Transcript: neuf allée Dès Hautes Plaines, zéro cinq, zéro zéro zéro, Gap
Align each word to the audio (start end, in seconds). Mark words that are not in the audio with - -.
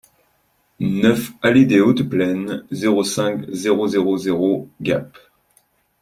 neuf 0.79 1.31
allée 1.43 1.65
Dès 1.67 1.79
Hautes 1.79 2.09
Plaines, 2.09 2.65
zéro 2.71 3.03
cinq, 3.03 3.45
zéro 3.51 3.87
zéro 3.87 4.17
zéro, 4.17 4.67
Gap 4.81 5.15